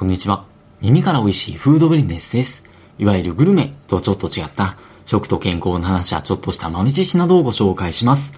[0.00, 0.46] こんにちは。
[0.80, 2.64] 耳から美味しいフードビジネスです。
[2.98, 8.32] いわゆるグルメとちょっと違った食と健康の話やちょっとした豆知識などをご紹介します。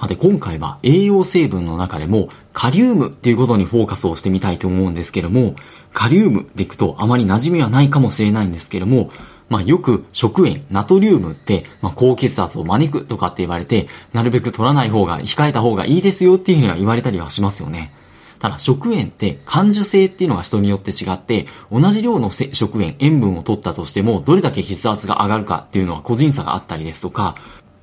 [0.00, 5.56] さて今回は栄養成分の中でもカリウムっていうことにフォーカスをしてみたいと思うんですけども、
[5.92, 9.10] カリウムでいくとあまり馴染みはないかもしれないんですけども、
[9.48, 17.92] まあよく食塩、ナトリウムって、まあ高血圧を招くとかって言われて、なるべく取らない方が、控えた方がいいですよっていうふうには言われたりはしますよね。
[18.38, 27.36] ただ食塩って感受性っていうのが人によって違って、同じ量の食塩、塩分を取ったとしても、どれだけ血圧が上がるかっていうのは個人差があったりですとか、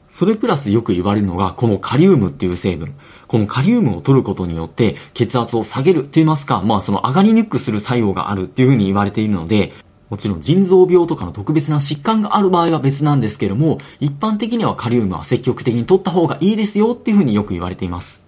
[0.09, 2.93] それプラスよく言われるのが、このカリウムっていう成分。
[3.27, 9.73] このカリウムを取ることによって血圧を下げるって言いますか、まあその上がりにくくする作用があるっていうふうに言われているので、
[10.11, 18.22] もちろん腎臓病とかの特別な疾患がある場合は別なんですけども、一般的にはカリウムは積極的に取った方がいいですよっていうふうによく言われています。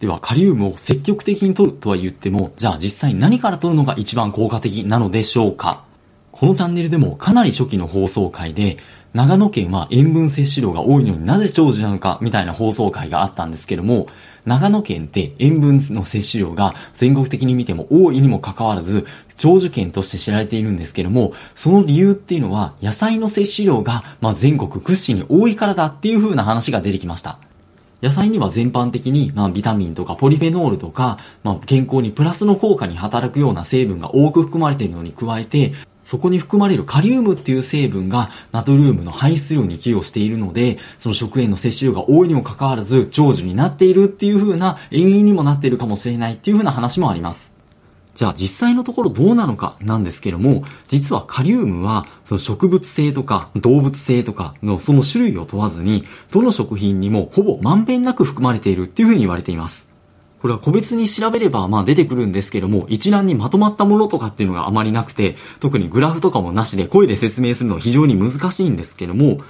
[0.00, 5.84] では、カリウムを積極的に取るとは言っても、じゃあ実際何から取るのが一番効果的なのでしょうか？
[6.32, 8.76] このチャンネルでもかなり初期の放送回で、
[9.14, 14.08] 長野県は塩分摂取量が多いのになぜ長寿なのかみたいな放送回があったんですけども、
[14.44, 27.38] 長野県って塩分の摂取量が全国的に見ても多いにもかかわらず、長寿県として知られているんですけども、その理由っていうのは野菜の摂取量がま全国屈指に多いからだっていう風な話が出てきました。
[28.06, 35.72] 野菜には全般的に、まあ、ビタミンとかポリフェノールとか、まあ、健康にプラスの効果に働くような成分が多く含まれているのに加えて、
[36.04, 47.55] そこに含まれるカリウムっていう成分がナトリウムの排出量に寄与しているので、その食塩の摂取量が多いにもかかわらず長寿になっているっていう風な遠因にもなっているかもしれないっていう風な話もあります。
[48.16, 59.86] じゃあ実際のところどうなのかなんですけども、実はカリウムはその植物性とか動物性とかのその種類を問わずに、どの食品にもほぼまんべんなく含まれているっていうふうに言われています。
[60.40, 69.40] これは個別に調べればまあ出てくるんですけども、一覧にまとまったものとかっていうのがあまりなくて、特にグラフとかもなしで声で説明するのは非常に難しいんですけども、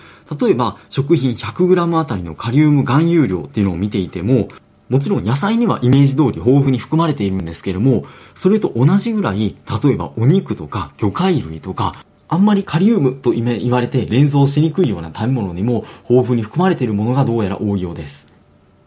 [0.41, 4.49] 例えば食品 100g あたりのカリウム含有量っていうのを見ていても、
[4.89, 8.05] もちろん野菜にはイメージ通り豊富に含まれているんですけれども、
[8.35, 18.36] それと同じぐらい、例えばお肉とか魚介類とか、あんまりカリウムと言われて連想しにくいような食べ物にも豊富に含まれているものがどうやら多いようです。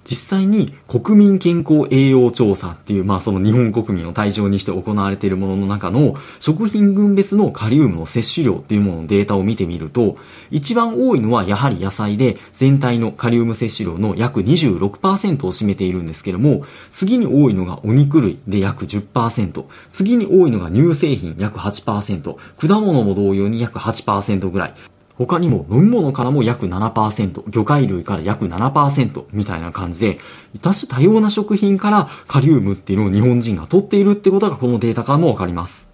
[0.09, 10.18] 実際に国民健康栄養調査っていう、まあその日本国民を対象にして行われているものの中の食品群別のカリウムの摂取量っていうもののデータを見てみると、
[10.50, 24.74] 一番多いのはやはり野菜で全体のカリウム摂取量の約26%を占めているんですけども、次に多いのがお肉類で約10%、次に多いのが乳製品約8%、果物も同様に約8%ぐらい、
[25.19, 30.19] 他にも飲み物からも約7%、魚介類から約7%みたいな感じで、
[30.62, 35.90] 多種多様な食品からカリウムっていうのを日本人が取っているってことがこのデータからもわかります。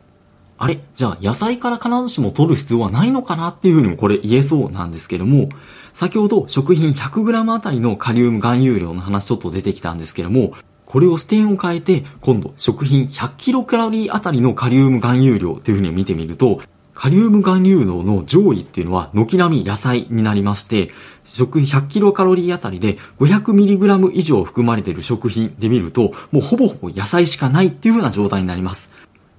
[0.57, 0.79] あれ？
[0.93, 5.49] じゃあ野菜から必ずしも取る必要はないのかなっていうふうにもこれ言えそうなんですけども、
[5.93, 10.53] 先ほど食品 100g あたりのカリウム含有量の話ちょっと出てきたんですけども、
[10.85, 16.61] これを視点を変えて、今度食品 100kcal あたりのカリウム含有量っていうふうに見てみると、
[16.95, 20.91] カリウム含有能の上位っていうのは軒並み野菜になりまして、
[21.25, 28.89] 食品100キロカロリーあたりで 500mg 以上含まれている食品で見ると、もうほぼほぼ野菜しかないっていう風な状態になります。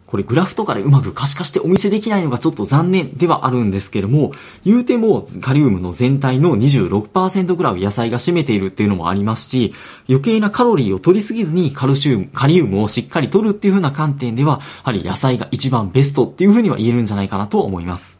[0.06, 4.32] これグラフとかでうまく可視化してお見せできないのがちょっと残念ではあるんですけども、
[4.64, 9.74] 言うてもカリウムの全体の26%ぐらいを野菜が占めているっていうのもありますし、
[10.08, 18.18] 余計なカロリーを取りすぎずにカルシウム、カリウムをしっかり取るっていう風な観点では、やはり野菜が一番ベストっていう風には言えるんじゃないかなと思います。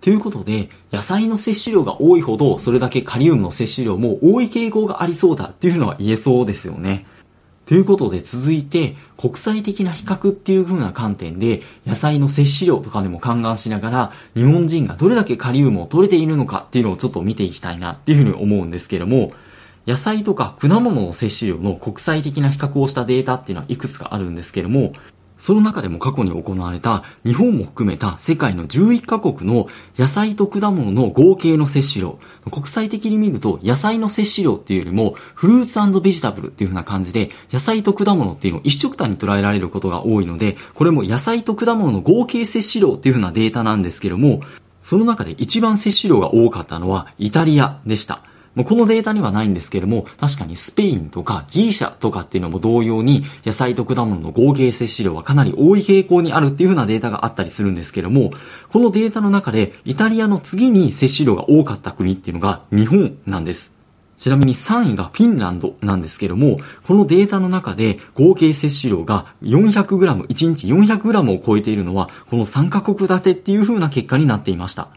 [0.00, 7.06] ということで、野菜の摂取量が多いほど、それだけカリウムの摂取量も多い傾向がありそうだっていうのは言えそうですよね。
[7.70, 19.32] ということで続いて国際的な比較っていう風な観点で野菜の摂取量とかでも勘案しながら日本人がどれだけカリウムを取れているのかっていうのをちょっと見ていきたいなっていう風に思うんですけども
[19.86, 24.92] 野菜とか果物の摂取量の国際的な比較をしたデータっていうのはいくつかあるんですけども
[25.40, 29.66] その中でも過去に行われた日本も含めた世界の11カ国の
[29.98, 32.18] 野菜と果物の合計の摂取量。
[32.50, 44.42] 国際的に見ると野菜の摂取量っていうよりもフルーツベジタブルっていう風な感じで野菜と果物っていうのを一色単に捉えられることが多いので、これも野菜と果物の合計摂取量っていう風なデータなんですけども、
[44.82, 48.22] その中で一番摂取量が多かったのはイタリアでした。
[48.54, 58.32] もうこのデータにはないんですけれども、確かにスペインとかギリシャとかっていうのも同様に、野菜と果物の合計摂取量はかなり多い傾向にあるっていう風なデータがあったりするんですけれども、
[58.70, 63.72] このデータの中で、イタリアの次に摂取量が多かった国っていうのが日本なんです。
[64.16, 74.88] ちなみに3位がフィンランドなんですけども、このデータの中で合計摂取量が 400g、1日 400g を超えているのは、この3カ国立てっていう風な結果になっていました。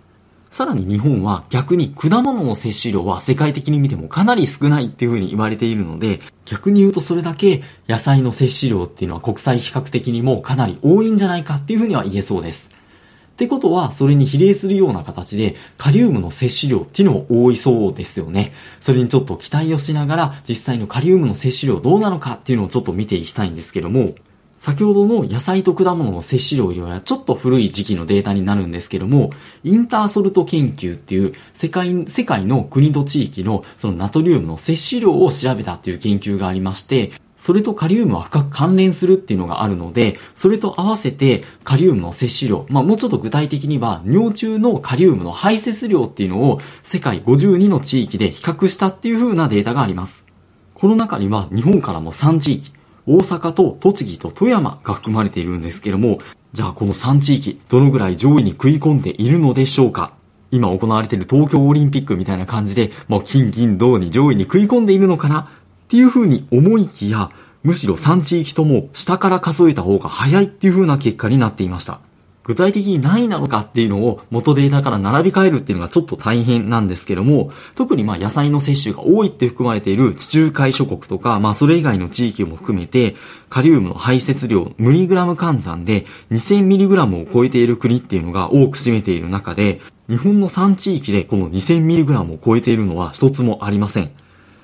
[0.53, 12.69] さらに日本は逆に果物の摂取量は世界的に見てもかなり少ないっていう風に言われているので、逆に言うとそれだけ野菜の摂取量っていうのは国際比較的にもかなり多いんじゃないかっていう風には言えそうです。
[12.69, 18.53] ってことは、それに比例するような形で、カリウムの摂取量っていうのも多いそうですよね。
[18.79, 24.13] それにちょっと期待をしながら、実際のカリウムの摂取量どうなのかっていうのをちょっと見ていきたいんですけども、
[24.57, 29.31] 先ほどの野菜と果物の摂取量よりはちょっと古い時期のデータになるんですけども、
[29.63, 37.11] インターソルト研究っていう世界、世界の国と地域のそのナトリウムの摂取量を調べたっていう研究がありまして、
[37.44, 50.25] それとカリウムは深く関連するっていうのがあるので、それと合わせてカリウムの摂取量、まあもうちょっと具体的には尿中のカリウムの排泄量っていうのを世界52の地域で比較したっていう風なデータがあります。
[50.73, 52.71] この中には日本からも3地域、
[53.05, 56.19] 大阪と栃木と富山が含まれているんですけども、
[56.53, 60.13] じゃあこの3地域、どのぐらい上位に食い込んでいるのでしょうか？
[60.51, 65.39] 今行われている東京オリンピックみたいな感じで、もう金銀銅に上位に食い込んでいるのかな？
[65.41, 65.45] っ
[65.88, 67.31] ていう風に思いきや、
[67.63, 72.01] むしろ3地域とも下から数えた方が早いっていう風な結果になっていました。
[72.44, 83.16] 具体的に何位なのかっていうのを元データから並び替えるっていうのがちょっと大変なんですけども、特にまあ野菜の摂取が多いって含まれている地中海諸国とか、まあそれ以外の地域も含めて、
[83.50, 89.80] カリウムの排泄量、ミリグラム換算で 2000mg を超えている国っていうのが多く占めている中で、
[90.10, 94.12] 日本の3地域でこの 2000mg を超えているのは一つもありません。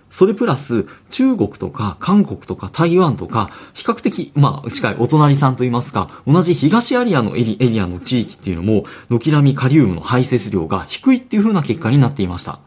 [0.10, 12.60] それプラス、中国とか韓国とか台湾とか、比較的、まあ、近いお隣さんといいますか、同じ東アリアのエリエリアの地域っていうのも、軒並みカリウムの排泄量が低いっていう風な結果になっていました。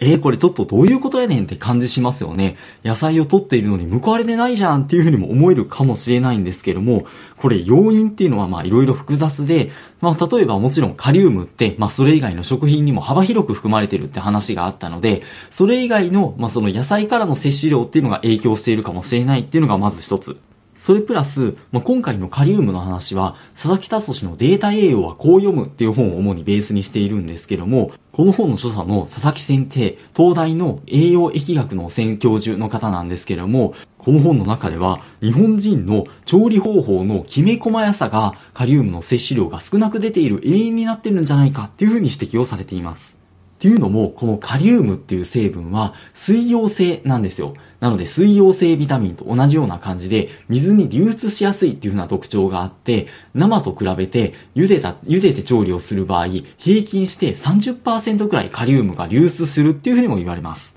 [0.00, 2.56] えー、これちょっとどういうことやねんって感じしますよね。
[2.84, 7.06] 野菜を取っているのに報われてないじゃんっていうふうにも思えるかもしれないんですけども、
[7.36, 9.70] これ要因っていうのはまあいろいろ複雑で、
[10.00, 20.36] まあ例えばもちろんカリウムって、まあそれ以外の食品にも幅広く含まれてるって話があったので、それ以外の、まあその野菜からの摂取量っていうのが影響しているかもしれないっていうのがまず一つ。
[20.76, 43.23] それプラス、まあ、今回のカリウムの話は、佐々木達のデータ栄養はこう読むっていう本を主にベースにしているんですけども、この本の著者の佐々木先生、東大の栄養疫学の専教授の方なんですけども、この本の中では、日本人の調理方法のきめ細やさが、カリウムの摂取量が少なく出ている原因になってるんじゃないかっていうふうに指摘をされています。
[43.64, 47.54] っていうのも、このカリウムっていう成分は水溶性なんですよ。
[47.80, 56.26] なので水溶性ビタミンと同じような感じで水に流出しやすいっていう風な特徴があって、生と比べて茹でた、茹でて調理をする場合、
[56.58, 60.73] 平均して30%くらいカリウムが流出するっていう風にも言われます。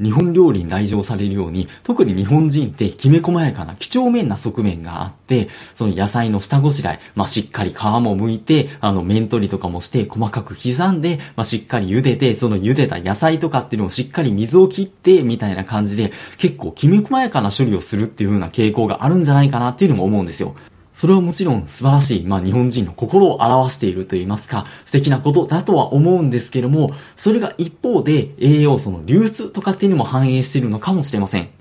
[0.00, 20.54] 日本料理に来場されるように、特に日本人ってきめ細やかな几帳面な側面があって、その野菜の下ごしらえ、まあ、しっかり皮も剥いて、あの、面取りとかもして細かく刻んで、まあ、しっかり茹でて、その茹でた野菜とかっていうのをしっかり水を切って、みたいな感じで、結構きめ細やかな処理をするっていう風な傾向があるんじゃないかなっていうのも思うんですよ。
[21.00, 31.59] それはもちろん素晴らしい、まあ日本人の心を表していると言いますか、素敵なことだとは思うんですけども、それが一方で栄養素の流出とかっていうのも反映しているのかもしれません。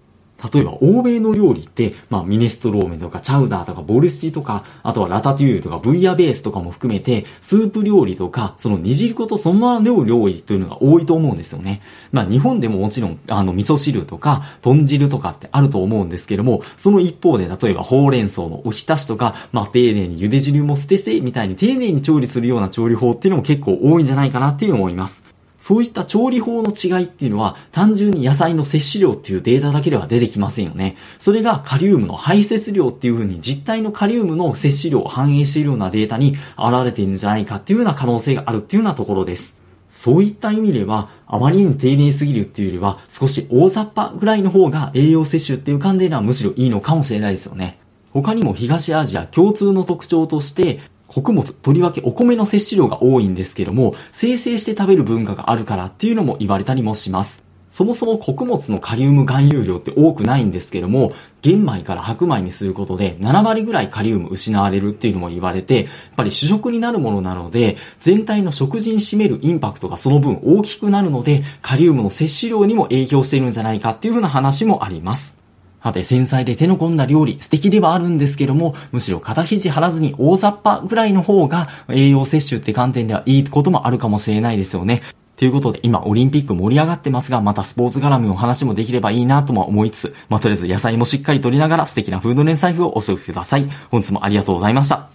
[0.53, 11.81] 例えば、欧米の料理って、まあ、ミネストローメンとか、チャウダーとか、ボルシチとか、あとはラタトゥーユとか、ブイヤベースとかも含めて、スープ料理とか、その煮汁粉とそのまま料料理というのが多いと思うんですよね。
[12.12, 25.38] まあ、日本でももちろん、あの、味噌汁とか、豚汁とかってあると思うんですけども、その一方で、例えば、ほうれん草のおひたしとか、まあ、丁寧に茹で汁も捨てせ、みたいに丁寧に調理するような調理法っていうのも結構多いんじゃないかなっていうのを思います。
[25.60, 30.96] そういった調理法の違いっていうのは、単純に野菜の摂取量っていうデータだけでは出てきませんよね。
[31.20, 39.60] それがカリウムの排泄量っていう風に実体のカリウムの摂取量を反映しているようなデータに現れているんじゃないかっていうような可能性があるっていうようなところです。
[39.92, 47.80] そういった意味では、あまりに丁寧すぎるっていうよりは、少し大雑把ぐらいの方が栄養摂取っていう観点ではむしろいいのかもしれないですよね。
[48.12, 57.44] 他にも東アジア共通の特徴として、穀物、とりわけお米の摂取量が多いんですけども、生成して食べる文化があるからっていうのも言われたりもします。
[57.72, 65.86] そもそも穀物のカリウム含有量って多くないんですけども、玄米から白米にすることで7割ぐらいカリウム失われるっていうのも言われて、やっ
[66.18, 75.38] ぱり主食になるものなので、全体の食事に占めるインパクトがその分大きくなるので、カリウムの摂取量にも影響しているんじゃないかっていうふうな話もあります。
[75.83, 85.01] さて、繊細で手の込んだ料理、素敵ではあるんですけども、むしろ肩肘張らずに大雑把ぐらいの方が栄養摂取って観点ではいいこともあるかもしれないですよね。
[85.38, 93.69] ということで、今オリンピック盛り上がってますが、またスポーツ絡みの話もできればいいなとも思いつつ、まあ、とりあえず野菜もしっかり取りながら素敵なフード連財布をお過ごしください。
[93.89, 95.09] 本日もありがとうございました。